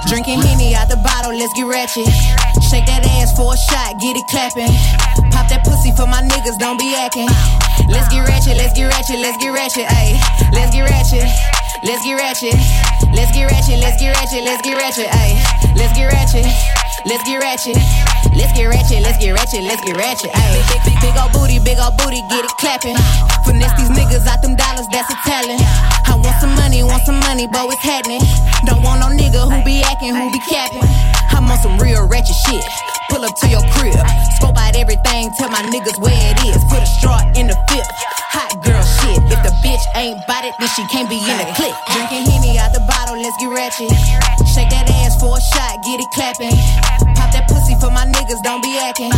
[0.09, 2.09] Drinking Henny out the bottle, let's get ratchet.
[2.65, 4.73] Shake that ass for a shot, get it clapping.
[5.29, 7.29] Pop that pussy for my niggas, don't be acting.
[7.85, 10.17] Let's get ratchet, let's get ratchet, let's get ratchet, ayy.
[10.49, 11.29] Let's get ratchet,
[11.85, 12.57] let's get ratchet.
[13.13, 15.37] Let's get ratchet, let's get ratchet, let's get ratchet, ayy.
[15.77, 16.88] Let's get ratchet.
[17.05, 17.77] Let's get ratchet.
[18.35, 20.31] Let's get ratchet, let's get ratchet, let's get ratchet.
[20.31, 22.95] Ayy, big, big, big old booty, big old booty, get it clapping.
[23.47, 25.63] Finesse these niggas out them dollars, that's a talent.
[26.07, 28.21] I want some money, want some money, but it's happening?
[28.65, 30.83] Don't want no nigga who be acting, who be capping.
[31.31, 32.63] I'm on some real ratchet shit.
[33.09, 33.95] Pull up to your crib,
[34.37, 36.63] scope out everything, tell my niggas where it is.
[36.67, 37.89] Put a straw in the fifth.
[38.35, 39.17] Hot girl shit.
[39.33, 39.38] If
[39.69, 41.77] bitch ain't bout it, then she can't be in the clique.
[41.93, 43.93] Drinking Henny out the bottle, let's get ratchet.
[44.49, 46.57] Shake that ass for a shot, get it clapping.
[47.13, 49.13] Pop that pussy for my niggas, don't be acting.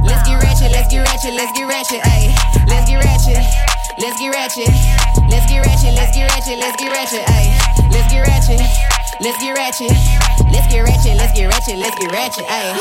[0.00, 2.32] Let's get ratchet, let's get ratchet, let's get ratchet, ayy.
[2.64, 3.44] Let's get ratchet.
[4.00, 4.72] Let's get ratchet.
[5.28, 7.52] Let's get ratchet, let's get ratchet, let's get ratchet, ayy.
[7.92, 8.99] Let's get ratchet.
[9.20, 9.92] Let's get ratchet.
[10.48, 12.72] Let's get ratchet, let's get ratchet, let's get ratchet, ayy.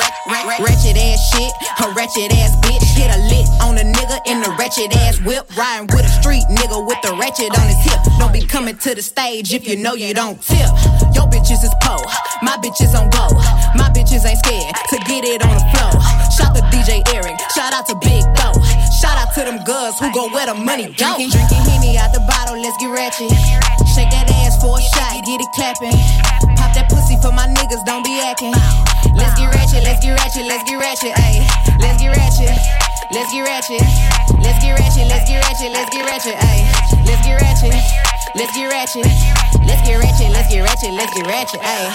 [0.63, 1.51] Ratchet ass shit,
[1.83, 2.79] a ratchet ass bitch.
[2.95, 5.43] Get a lick on a nigga in the ratchet ass whip.
[5.57, 7.99] Riding with a street nigga with the ratchet on his hip.
[8.17, 10.71] Don't be coming to the stage if you know you don't tip.
[11.11, 11.99] Your bitches is po,
[12.41, 13.27] my bitches on go.
[13.75, 15.91] My bitches ain't scared to get it on the floor.
[16.31, 18.55] Shout to DJ Eric, shout out to Big Bo.
[19.03, 21.19] Shout out to them girls who go where the money go.
[21.19, 23.29] Drinking, drinking Henny out the bottle, let's get ratchet.
[23.91, 25.95] Shake that ass for a shot, get it clapping.
[26.59, 28.51] Pop that pussy for my niggas, don't be acting.
[29.15, 31.43] Let's get ratchet, let's get ratchet, let's get ratchet, ayy.
[31.79, 32.55] Let's get ratchet.
[33.11, 33.81] Let's get ratchet.
[34.43, 36.61] Let's get ratchet, let's get ratchet, let's get ratchet, ayy.
[37.07, 37.73] Let's get ratchet.
[38.35, 39.07] Let's get ratchet.
[39.65, 41.87] Let's get ratchet, let's get ratchet, let's get ratchet, ayy.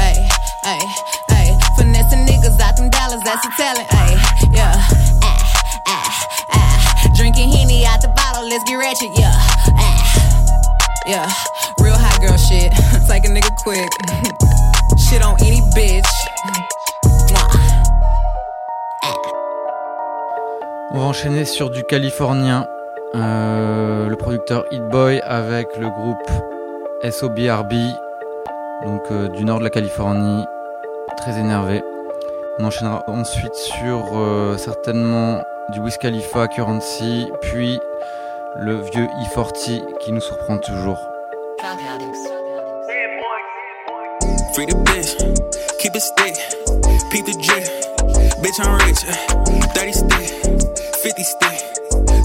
[0.00, 0.24] Ayy,
[0.64, 0.86] ayy,
[1.30, 1.52] ayy.
[1.76, 4.16] Finessing niggas out them dollars, that's a talent, ayy.
[4.50, 4.74] Yeah.
[5.22, 5.40] Ah,
[5.86, 7.10] ah, ah.
[7.14, 9.36] Drinking Henny out the bottle, let's get ratchet, yeah.
[9.76, 10.19] Ah.
[20.92, 22.68] On va enchaîner sur du californien.
[23.16, 26.30] Euh, le producteur Hit Boy avec le groupe
[27.02, 27.72] SOBRB,
[28.84, 30.44] donc euh, du nord de la Californie,
[31.16, 31.82] très énervé.
[32.60, 37.80] On enchaînera ensuite sur euh, certainement du Wiz Khalifa, Currency, puis
[38.56, 40.98] le vieux E40 qui nous surprend toujours.
[44.54, 45.14] Free the bitch,
[45.78, 46.34] keep it stick,
[47.10, 47.64] peep the drip.
[48.42, 48.98] Bitch, I'm rich,
[49.74, 50.30] 30 stick,
[51.02, 51.60] 50 stick,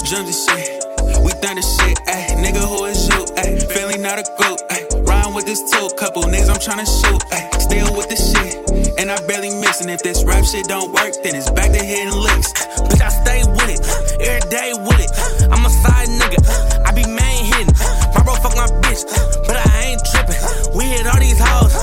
[0.05, 0.85] jump the shit.
[1.23, 2.41] We done shit, ayy.
[2.41, 3.61] Nigga, who is you, ayy?
[3.71, 5.07] Feeling not a group, ayy.
[5.07, 7.61] Riding with this two, couple niggas I'm tryna shoot, ayy.
[7.61, 9.89] Still with the shit, and I barely missing.
[9.89, 12.53] If this rap shit don't work, then it's back to hitting licks.
[12.89, 13.81] Bitch, I stay with it,
[14.21, 15.34] every day with it.
[15.51, 16.39] I'm a side nigga,
[16.85, 17.73] I be main hitting.
[18.13, 19.03] My bro fuck my bitch,
[19.47, 20.39] but I ain't tripping.
[20.77, 21.73] We hit all these hoes,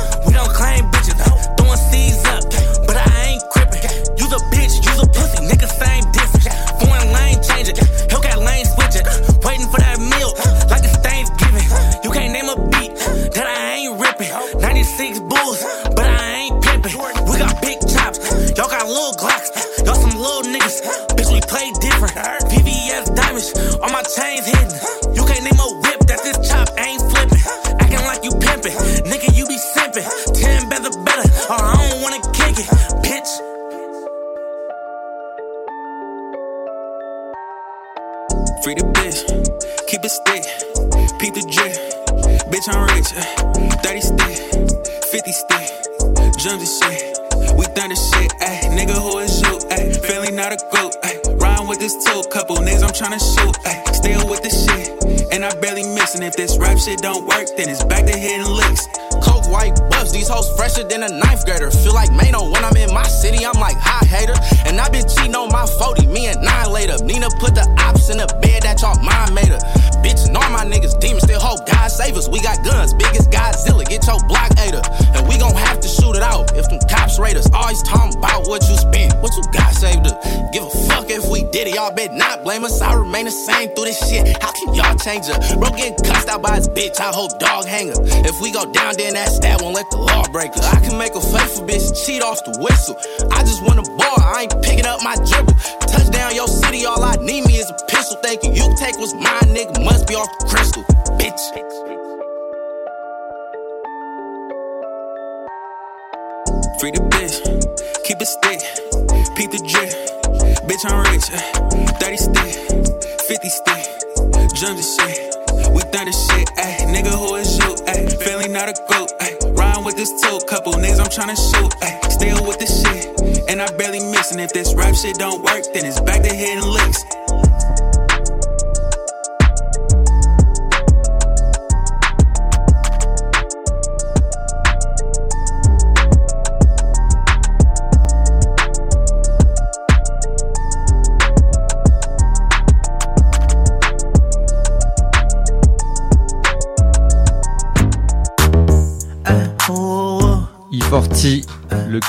[113.66, 115.32] 50 stick, jump the shit.
[115.72, 116.90] We done the shit, ayy.
[116.92, 118.22] Nigga, who is you, ayy?
[118.22, 119.56] Family not a goat, ayy.
[119.56, 122.10] Rhyme with this two, couple niggas I'm tryna shoot, ayy.
[122.10, 124.32] Still with the shit, and I barely miss.
[124.32, 127.21] And if this rap shit don't work, then it's back to hitting licks.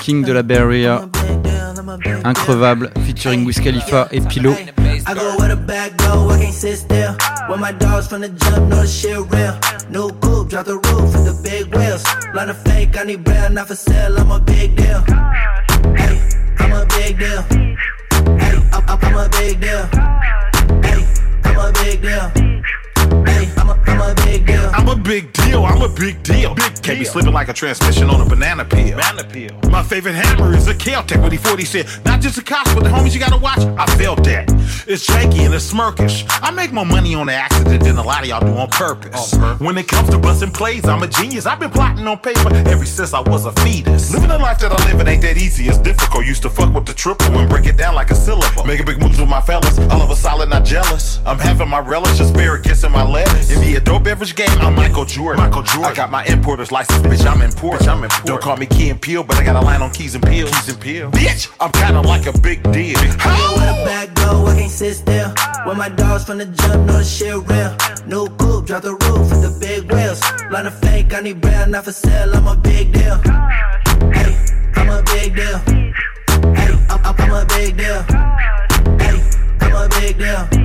[0.04, 1.01] King de la Bay Area,
[2.26, 4.54] increvable, featuring Wiz Khalifa et Pilo.
[23.26, 24.70] Hey, I'm a, I'm a big deal.
[24.74, 26.56] I'm a big deal, I'm a big deal.
[26.56, 28.98] Big Can't be slipping like a transmission on a banana peel.
[28.98, 29.60] Banana peel.
[29.70, 32.90] My favorite hammer is a Kel-Tec he 40 said, not just a cost, but the
[32.90, 33.60] homies you gotta watch.
[33.60, 34.52] I felt that.
[34.88, 36.26] It's janky and it's smirkish.
[36.42, 39.34] I make more money on the accident than a lot of y'all do on purpose.
[39.60, 41.46] When it comes to busting plays, I'm a genius.
[41.46, 44.14] I've been plotting on paper ever since I was a fetus.
[44.14, 45.68] Living the life that I live, it ain't that easy.
[45.68, 46.26] It's difficult.
[46.26, 48.64] Used to fuck with the triple and break it down like a syllable.
[48.66, 49.80] Making big moves with my fellas.
[49.92, 51.20] All of a solid, not jealous.
[51.26, 53.51] I'm having my relish, asparagus in my lettuce.
[53.51, 55.43] In the dope beverage game, I'm Michael Jordan.
[55.43, 55.91] Michael Jordan.
[55.91, 57.26] I got my importer's license, bitch.
[57.26, 57.43] I'm.
[57.43, 58.26] Bitch, I'm important.
[58.26, 60.47] Don't call me Key and Peele, but I got a line on Keys and Peel.
[60.47, 61.11] Keys and Peel.
[61.11, 62.95] Bitch, I'm kinda like a big deal.
[62.95, 65.34] Go where the back go, I can't sit still.
[65.66, 67.72] When my dogs from the jump, know the shit real.
[68.07, 70.22] New coupe, drop the roof with the big wheels.
[70.51, 73.18] Line of fake, I need bread, not for sale, I'm a big deal.
[74.11, 74.34] Hey,
[74.76, 75.57] I'm a big deal.
[76.53, 78.01] Hey, I'm, I'm, I'm a big deal.
[79.03, 79.18] Hey,
[79.61, 80.64] I'm a big deal.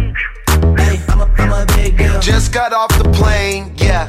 [1.19, 1.99] I'm a, I'm a big.
[2.23, 4.09] Just got off the plane, yeah.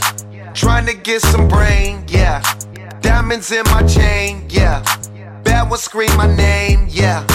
[0.53, 2.43] Trying to get some brain, yeah.
[3.01, 4.83] Diamonds in my chain, yeah.
[5.43, 7.25] Bad one scream my name, yeah.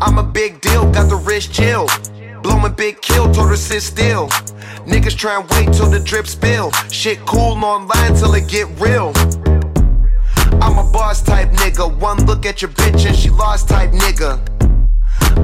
[0.00, 1.88] I'm a big deal, got the wrist chill.
[2.42, 4.28] Blowing big kill, told her sit still.
[4.86, 6.70] Niggas try and wait till the drip spill.
[6.92, 9.12] Shit cool online till it get real.
[10.62, 11.98] I'm a boss type nigga.
[11.98, 14.55] One look at your bitch and she lost type nigga.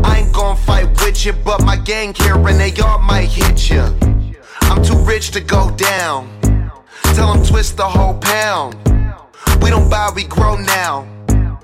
[0.04, 3.70] I ain't gon' fight with you, but my gang here and they all might hit
[3.70, 3.82] you.
[4.62, 6.28] I'm too rich to go down.
[7.14, 8.76] Tell them twist the whole pound.
[9.62, 11.06] We don't buy, we grow now.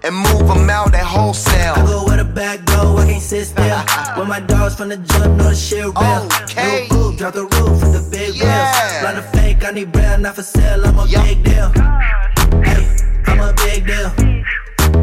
[0.05, 1.75] And move them out at wholesale.
[1.77, 3.79] I go where the back go, I can't sit still.
[4.17, 6.29] when my dogs from the jump, know the shit real.
[6.45, 6.83] Okay.
[6.83, 8.45] New coupe, drop the roof with the big Yeah.
[8.45, 9.05] wheels.
[9.05, 11.73] Line of fake, I need bread, not for sale, I'm a big deal.
[12.63, 12.87] Hey,
[13.27, 14.09] I'm a big deal.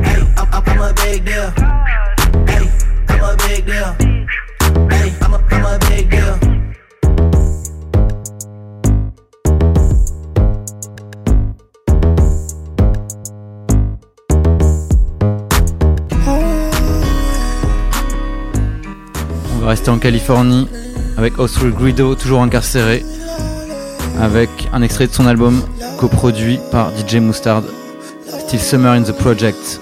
[0.01, 1.53] Hey, I'm, I'm, I'm a big deal.
[19.53, 20.68] On va rester en Californie
[21.18, 23.03] avec Oswald Guido, toujours incarcéré,
[24.20, 25.61] avec un extrait de son album
[25.97, 27.63] coproduit par DJ Mustard,
[28.28, 29.80] Still Summer in the Project.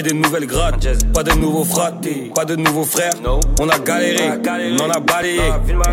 [0.00, 0.86] Fais des nouvelles grattes.
[1.12, 3.12] Pas de nouveaux fratés, pas de nouveaux frères.
[3.60, 4.30] On a galéré,
[4.78, 5.40] on en a balayé,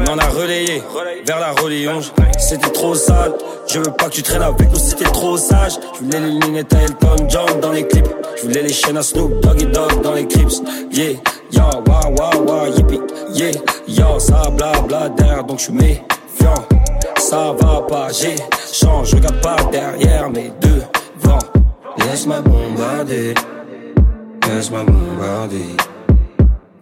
[0.08, 0.82] on en a relayé
[1.26, 2.12] vers la reléonge.
[2.38, 3.34] C'était trop sale,
[3.68, 5.74] je veux pas que tu traînes avec nous, c'était trop sage.
[5.95, 8.08] Je voulais les lignes à Elton John dans les clips.
[8.38, 10.51] Je voulais les chaînes à Snoop Doggy Dog dans les clips.
[10.91, 11.14] Yeah,
[11.51, 13.01] yo, wa wa wa, yippie,
[13.34, 13.51] yeah,
[13.88, 16.03] yo, ça bla bla derrière, donc je suis méfiant.
[17.18, 18.36] Ça va pas, j'ai
[18.72, 20.84] change, je regarde pas derrière mes deux
[21.20, 21.39] vents.
[21.97, 23.34] Laisse-moi bombarder,
[24.58, 25.76] laisse-moi bombarder.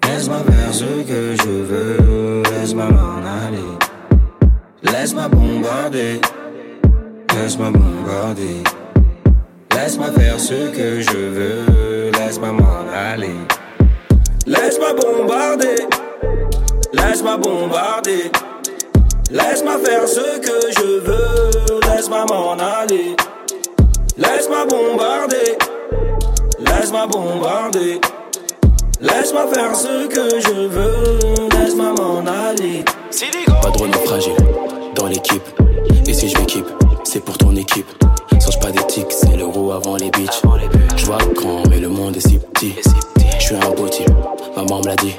[0.07, 3.71] Laisse-moi faire ce que je veux, laisse-moi m'en aller.
[4.82, 6.21] Laisse-moi bombarder,
[7.36, 8.63] laisse-moi bombarder.
[9.73, 13.36] Laisse-moi faire ce que je veux, laisse-moi m'en aller.
[14.47, 15.76] Laisse-moi bombarder,
[16.93, 18.32] laisse-moi bombarder.
[19.32, 23.17] Laisse-moi faire ce que je veux, laisse-moi m'en aller.
[24.17, 25.57] Laisse-moi bombarder,
[26.60, 27.99] laisse-moi bombarder.
[29.01, 32.84] Laisse-moi faire ce que je veux, laisse-moi m'en aller.
[33.62, 34.36] Pas de fragile
[34.95, 35.43] dans l'équipe.
[36.08, 36.66] Et si je m'équipe,
[37.03, 37.88] c'est pour ton équipe.
[38.41, 40.41] Change pas d'éthique, c'est l'euro avant les bitches.
[40.95, 42.76] Je vois grand, mais le monde est si petit.
[43.39, 44.10] Je suis un beau type,
[44.56, 45.16] maman me l'a dit.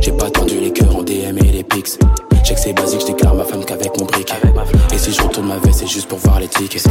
[0.00, 1.98] J'ai pas tendu les cœurs en DM et les pics.
[2.44, 4.34] J'ai que c'est basique, je déclare ma femme qu'avec mon briquet.
[4.94, 6.86] Et si je retourne ma veste, c'est juste pour voir les tickets.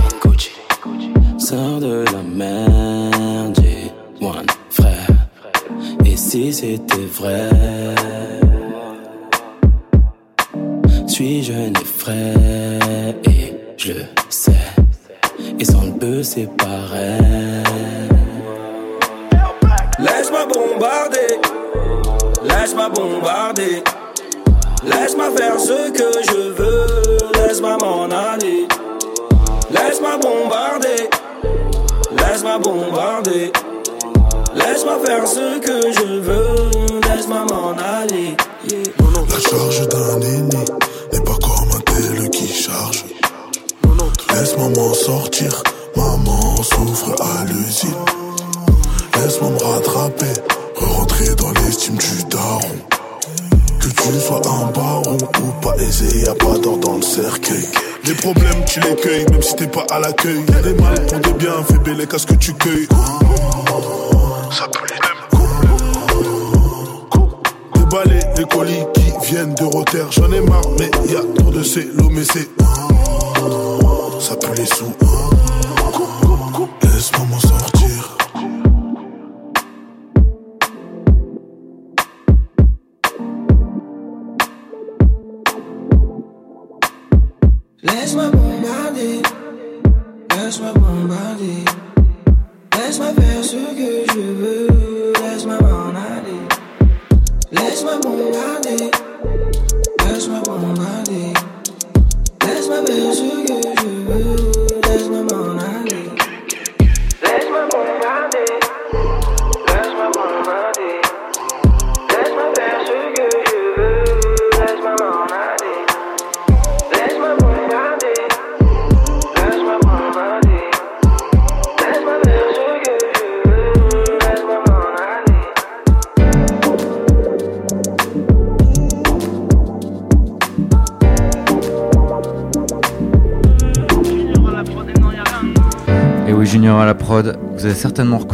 [1.38, 3.60] Sors de la merde,
[4.70, 5.08] frère.
[6.06, 7.50] Et si c'était vrai,
[11.08, 14.52] suis jeune et frais, et je le sais.
[15.60, 17.64] Et sans le peu, c'est pareil.
[20.00, 21.40] Laisse-moi bombarder,
[22.44, 23.84] laisse-moi bombarder.
[24.84, 28.68] Laisse-moi faire ce que je veux, laisse-moi m'en aller.
[29.72, 31.10] Laisse-moi bombarder,
[32.12, 33.52] laisse-moi bombarder.
[34.56, 38.36] Laisse-moi faire ce que je veux, laisse-moi m'en aller.
[39.30, 40.66] La charge d'un aîné
[41.12, 43.06] n'est pas comme un tel qui charge.
[44.34, 45.62] Laisse-moi m'en sortir,
[45.96, 47.96] maman souffre à l'usine.
[49.18, 50.34] Laisse-moi me rattraper,
[50.76, 52.62] rentrer dans l'estime du daron.
[53.80, 57.68] Que tu sois un baron ou pas aisé, y'a pas d'or dans le cercueil.
[58.06, 60.44] Les problèmes, tu les cueilles, même si t'es pas à l'accueil.
[60.50, 62.88] Y'a des mal pour des biens, fais belle qu'à ce que tu cueilles.
[64.58, 64.96] Ça peut les
[67.78, 70.06] Déballer les colis qui viennent de Rotter.
[70.12, 71.62] J'en ai marre, mais y a trop de
[71.98, 72.48] l'eau mais c'est.
[74.22, 74.96] Ça pue les sous.
[76.84, 77.75] Laisse-moi m'en sortir.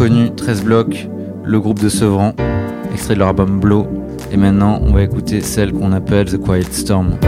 [0.01, 1.07] Reconnu 13 blocs,
[1.43, 2.33] le groupe de Sevran,
[2.91, 3.85] extrait de leur album Blow.
[4.31, 7.19] Et maintenant, on va écouter celle qu'on appelle The Quiet Storm.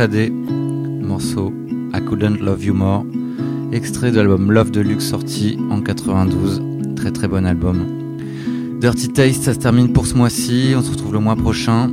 [0.00, 1.52] Morceau
[1.92, 3.04] I Couldn't Love You More,
[3.70, 6.62] extrait de l'album Love Deluxe sorti en 92.
[6.96, 7.84] Très très bon album.
[8.80, 10.72] Dirty Taste, ça se termine pour ce mois-ci.
[10.74, 11.90] On se retrouve le mois prochain.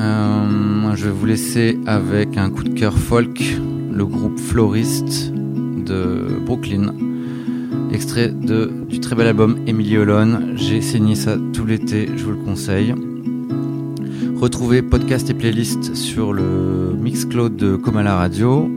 [0.00, 3.44] Euh, je vais vous laisser avec un coup de cœur folk,
[3.92, 6.94] le groupe Florist de Brooklyn.
[7.92, 10.56] Extrait de, du très bel album Emily Olon.
[10.56, 12.92] J'ai saigné ça tout l'été, je vous le conseille.
[14.40, 18.70] Retrouvez podcast et playlist sur le Mixcloud de Comala Radio.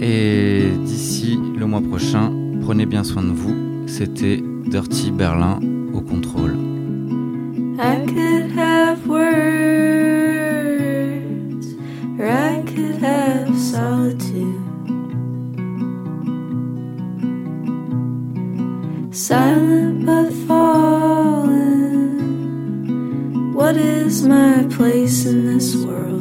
[0.00, 3.54] Et d'ici le mois prochain, prenez bien soin de vous.
[3.88, 5.58] C'était Dirty Berlin
[5.92, 6.56] au contrôle.
[7.80, 9.26] I could have words,
[12.20, 14.62] or I could have solitude.
[24.12, 26.11] Is my place in this world?